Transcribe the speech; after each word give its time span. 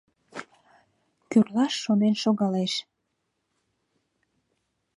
Кӱрлаш 1.29 1.73
шонен 1.83 2.15
шогалеш. 2.23 2.73